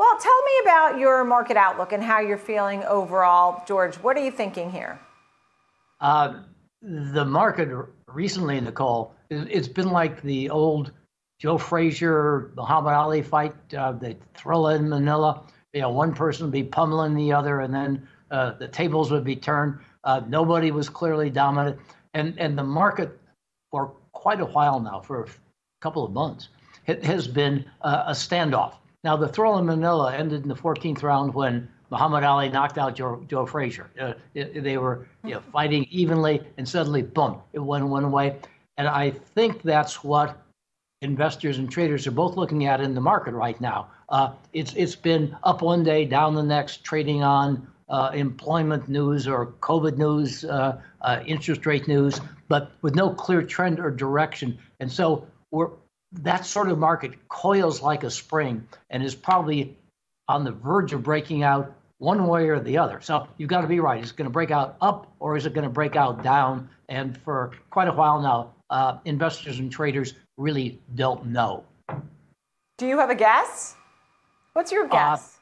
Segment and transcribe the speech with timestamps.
[0.00, 3.96] Well, tell me about your market outlook and how you're feeling overall, George.
[3.96, 4.98] What are you thinking here?
[6.00, 6.40] Uh,
[6.80, 7.68] the market
[8.08, 10.92] recently, Nicole, it's been like the old
[11.38, 15.42] Joe Frazier, Muhammad Ali fight, uh, the Thrilla in Manila.
[15.74, 19.24] You know, one person would be pummeling the other, and then uh, the tables would
[19.24, 19.80] be turned.
[20.04, 21.78] Uh, nobody was clearly dominant,
[22.14, 23.20] and and the market
[23.70, 25.28] for quite a while now, for a
[25.82, 26.48] couple of months,
[26.86, 28.79] it has been uh, a standoff.
[29.02, 32.94] Now, the Thrilla in Manila ended in the 14th round when Muhammad Ali knocked out
[32.94, 33.90] Joe, Joe Frazier.
[33.98, 38.36] Uh, they were you know, fighting evenly, and suddenly, boom, it went one way.
[38.76, 40.40] And I think that's what
[41.02, 43.90] investors and traders are both looking at in the market right now.
[44.10, 49.26] Uh, it's it's been up one day, down the next, trading on uh, employment news
[49.26, 54.58] or COVID news, uh, uh interest rate news, but with no clear trend or direction.
[54.80, 55.70] And so we're
[56.12, 59.76] that sort of market coils like a spring and is probably
[60.28, 63.00] on the verge of breaking out one way or the other.
[63.00, 64.02] So you've got to be right.
[64.02, 66.68] Is it going to break out up or is it going to break out down?
[66.88, 71.64] And for quite a while now, uh, investors and traders really don't know.
[72.78, 73.76] Do you have a guess?
[74.54, 75.38] What's your uh, guess?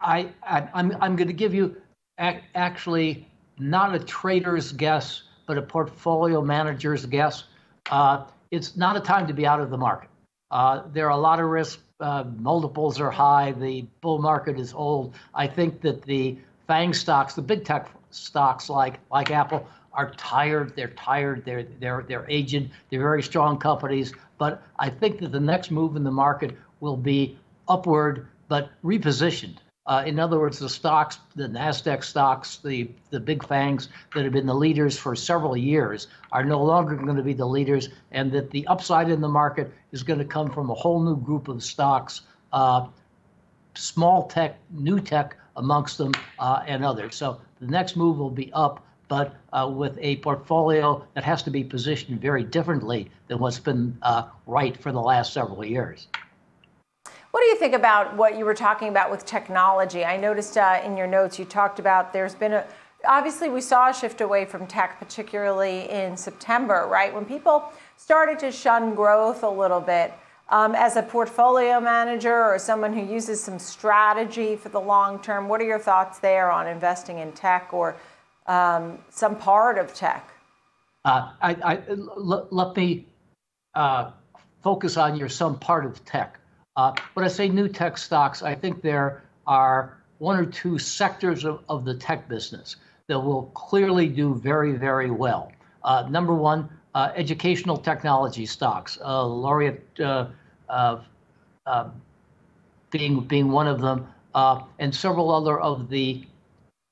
[0.00, 1.76] Uh, I, I am I'm, I'm going to give you
[2.18, 3.28] ac- actually
[3.58, 7.44] not a trader's guess, but a portfolio manager's guess.
[7.90, 10.10] Uh, it's not a time to be out of the market.
[10.50, 11.82] Uh, there are a lot of risks.
[11.98, 13.52] Uh, multiples are high.
[13.52, 15.14] The bull market is old.
[15.34, 20.76] I think that the FANG stocks, the big tech stocks like like Apple, are tired.
[20.76, 21.44] They're tired.
[21.44, 22.70] They're they're they're aged.
[22.90, 24.12] They're very strong companies.
[24.38, 29.56] But I think that the next move in the market will be upward, but repositioned.
[29.86, 34.32] Uh, in other words, the stocks, the Nasdaq stocks, the the big fangs that have
[34.32, 38.32] been the leaders for several years are no longer going to be the leaders, and
[38.32, 41.46] that the upside in the market is going to come from a whole new group
[41.46, 42.86] of stocks, uh,
[43.74, 47.14] small tech, new tech amongst them, uh, and others.
[47.14, 51.50] So the next move will be up, but uh, with a portfolio that has to
[51.50, 56.08] be positioned very differently than what's been uh, right for the last several years.
[57.36, 60.06] What do you think about what you were talking about with technology?
[60.06, 62.64] I noticed uh, in your notes you talked about there's been a
[63.06, 67.12] obviously we saw a shift away from tech, particularly in September, right?
[67.14, 70.14] When people started to shun growth a little bit.
[70.48, 75.46] Um, as a portfolio manager or someone who uses some strategy for the long term,
[75.46, 77.96] what are your thoughts there on investing in tech or
[78.46, 80.26] um, some part of tech?
[81.04, 83.04] Uh, I, I, l- let me
[83.74, 84.12] uh,
[84.62, 86.40] focus on your some part of tech.
[86.76, 91.44] Uh, when I say new tech stocks, I think there are one or two sectors
[91.44, 92.76] of, of the tech business
[93.06, 95.52] that will clearly do very, very well.
[95.84, 99.82] Uh, number one, uh, educational technology stocks, Laureate
[102.90, 104.06] being, being one of them,
[104.78, 106.24] and several other of the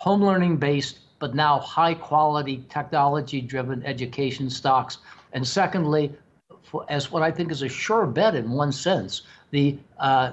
[0.00, 4.98] home learning based but now high quality technology driven education stocks.
[5.32, 6.12] And secondly,
[6.62, 10.32] for, as what I think is a sure bet in one sense, the uh,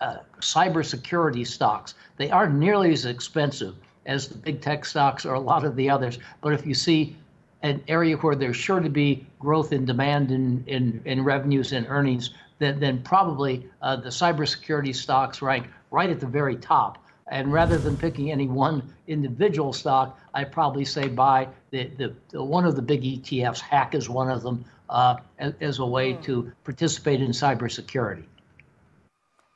[0.00, 1.94] uh, cybersecurity stocks.
[2.16, 3.76] They aren't nearly as expensive
[4.06, 6.18] as the big tech stocks or a lot of the others.
[6.40, 7.16] But if you see
[7.62, 11.86] an area where there's sure to be growth in demand in, in, in revenues and
[11.88, 16.98] earnings, then, then probably uh, the cybersecurity stocks rank right at the very top.
[17.28, 22.42] And rather than picking any one individual stock, I probably say buy the, the, the
[22.42, 23.60] one of the big ETFs.
[23.60, 26.22] Hack is one of them uh, as, a way mm.
[26.22, 28.24] to participate in cybersecurity.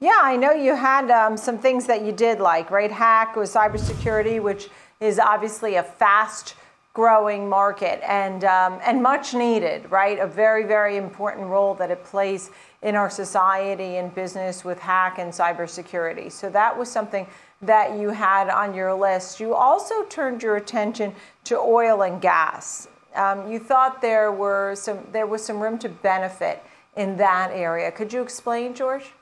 [0.01, 2.91] Yeah, I know you had um, some things that you did like, right?
[2.91, 4.69] Hack was cybersecurity, which
[5.01, 6.55] is obviously a fast
[6.95, 10.19] growing market and, um, and much needed, right?
[10.19, 15.19] A very, very important role that it plays in our society and business with hack
[15.19, 16.33] and cybersecurity.
[16.33, 17.27] So that was something
[17.61, 19.41] that you had on your list.
[19.41, 21.15] You also turned your attention
[21.45, 22.89] to oil and gas.
[23.17, 26.63] Um, you thought there were some there was some room to benefit
[26.97, 27.91] in that area.
[27.91, 29.13] Could you explain, George?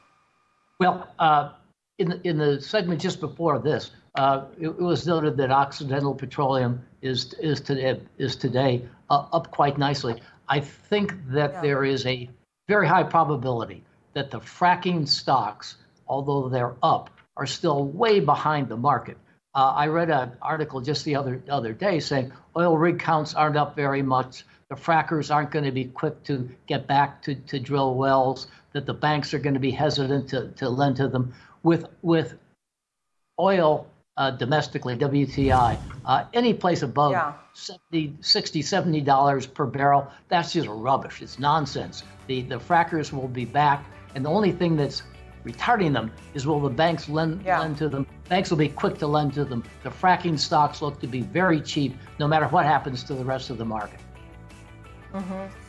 [0.80, 1.52] Well, uh,
[1.98, 6.14] in, the, in the segment just before this, uh, it, it, was noted that Occidental
[6.14, 10.20] Petroleum is is today is today uh, up quite nicely.
[10.48, 11.60] I think that yeah.
[11.60, 12.28] there is a
[12.68, 13.82] very high probability
[14.14, 15.76] that the fracking stocks,
[16.06, 19.16] although they're up, are still way behind the market.
[19.54, 23.56] Uh, I read an article just the other other day saying oil rig counts aren't
[23.56, 24.44] up very much.
[24.68, 28.86] The frackers aren't going to be quick to get back to, to drill wells that
[28.86, 31.32] the banks are going to be hesitant to, to lend to them.
[31.62, 32.34] With, with
[33.38, 33.86] oil
[34.16, 37.34] uh, domestically, WTI, uh, any place above yeah.
[37.52, 41.22] 70, 60, 70 dollars per barrel, that's just rubbish.
[41.22, 42.02] It's nonsense.
[42.26, 43.84] The, the frackers will be back.
[44.14, 45.02] And the only thing that's
[45.44, 47.60] retarding them is will the banks lend, Yeah.
[47.60, 48.06] lend to them?
[48.28, 49.62] Banks will be quick to lend to them.
[49.82, 53.50] The fracking stocks look to be very cheap no matter what happens to the rest
[53.50, 54.00] of the market.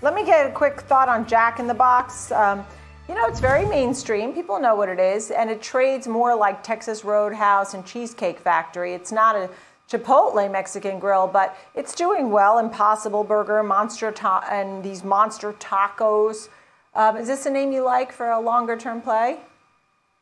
[0.01, 2.31] Let me get a quick thought on Jack in the Box.
[2.31, 2.65] Um,
[3.07, 4.33] you know, it's very mainstream.
[4.33, 8.93] People know what it is, and it trades more like Texas Roadhouse and Cheesecake Factory.
[8.95, 9.49] It's not a
[9.87, 12.57] Chipotle Mexican grill, but it's doing well.
[12.57, 16.49] Impossible Burger, Monster ta- and these Monster Tacos.
[16.95, 19.37] Um, is this a name you like for a longer term play?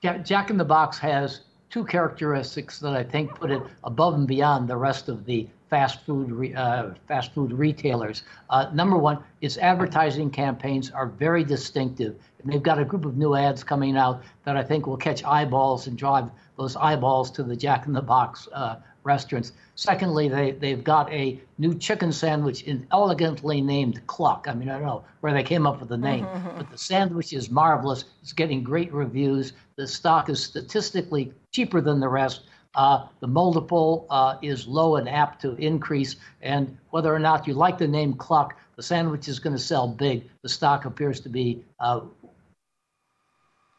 [0.01, 1.41] Ja- Jack in the Box has
[1.73, 6.05] two characteristics that I think put it above and beyond the rest of the fast
[6.05, 8.21] food uh, fast food retailers.
[8.51, 13.17] Uh, number one, its advertising campaigns are very distinctive, and they've got a group of
[13.17, 16.29] new ads coming out that I think will catch eyeballs and drive
[16.59, 19.53] those eyeballs to the Jack in the Box uh, restaurants.
[19.75, 24.45] Secondly, they they've got a new chicken sandwich in elegantly named Cluck.
[24.49, 26.27] I mean, I don't know where they came up with the name,
[26.57, 28.05] but the sandwich is marvelous.
[28.21, 29.53] It's getting great reviews.
[29.75, 32.41] The stock is statistically cheaper than the rest.
[32.75, 36.15] Uh, the multiple uh, is low and apt to increase.
[36.41, 39.87] And whether or not you like the name Cluck, the sandwich is going to sell
[39.87, 40.27] big.
[40.41, 42.01] The stock appears to be uh,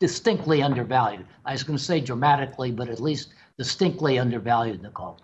[0.04, 1.24] distinctly undervalued.
[1.46, 5.18] I was going to say dramatically, but at least distinctly undervalued, Nicole.